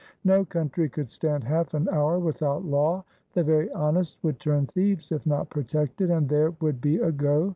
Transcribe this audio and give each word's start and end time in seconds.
No 0.23 0.43
country 0.43 0.89
could 0.89 1.11
stand 1.11 1.43
half 1.43 1.75
an 1.75 1.87
hour 1.89 2.17
without 2.17 2.65
law!! 2.65 3.03
The 3.33 3.43
very 3.43 3.71
honest 3.71 4.17
would 4.23 4.39
turn 4.39 4.65
thieves 4.65 5.11
if 5.11 5.27
not 5.27 5.51
protected, 5.51 6.09
and 6.09 6.27
there 6.27 6.55
would 6.59 6.81
be 6.81 6.97
a 6.97 7.11
go. 7.11 7.49